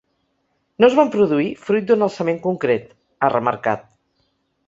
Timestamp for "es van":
0.87-1.09